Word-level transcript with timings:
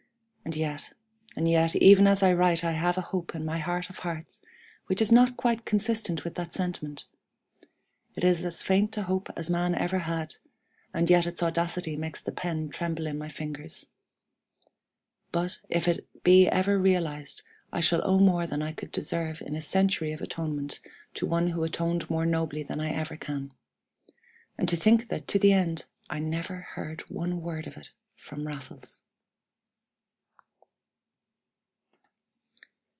And 0.43 0.55
yet 0.57 0.91
and 1.37 1.47
yet 1.49 1.77
even 1.77 2.07
as 2.07 2.21
I 2.21 2.33
write 2.33 2.65
I 2.65 2.71
have 2.73 2.97
a 2.97 3.01
hope 3.15 3.33
in 3.35 3.45
my 3.45 3.59
heart 3.59 3.89
of 3.89 3.99
hearts 3.99 4.43
which 4.87 5.01
is 5.01 5.09
not 5.09 5.37
quite 5.37 5.63
consistent 5.63 6.25
with 6.25 6.35
that 6.35 6.51
sentiment. 6.53 7.05
It 8.15 8.25
is 8.25 8.43
as 8.43 8.61
faint 8.61 8.97
a 8.97 9.03
hope 9.03 9.29
as 9.37 9.49
man 9.49 9.73
ever 9.75 9.99
had, 9.99 10.35
and 10.93 11.09
yet 11.09 11.25
its 11.25 11.41
audacity 11.41 11.95
makes 11.95 12.21
the 12.21 12.33
pen 12.33 12.67
tremble 12.67 13.07
in 13.07 13.17
my 13.17 13.29
fingers. 13.29 13.91
But, 15.31 15.61
if 15.69 15.87
it 15.87 16.05
be 16.21 16.49
ever 16.49 16.77
realized, 16.77 17.43
I 17.71 17.79
shall 17.79 18.05
owe 18.05 18.19
more 18.19 18.45
than 18.45 18.61
I 18.61 18.73
could 18.73 18.91
deserve 18.91 19.41
in 19.41 19.55
a 19.55 19.61
century 19.61 20.11
of 20.11 20.19
atonement 20.21 20.81
to 21.13 21.25
one 21.25 21.51
who 21.51 21.63
atoned 21.63 22.09
more 22.09 22.25
nobly 22.25 22.63
than 22.63 22.81
I 22.81 22.89
ever 22.89 23.15
can. 23.15 23.53
And 24.57 24.67
to 24.67 24.75
think 24.75 25.07
that 25.07 25.29
to 25.29 25.39
the 25.39 25.53
end 25.53 25.85
I 26.09 26.19
never 26.19 26.57
heard 26.61 27.03
one 27.09 27.41
word 27.41 27.67
of 27.67 27.77
it 27.77 27.91
from 28.17 28.45
Raffles! 28.45 29.03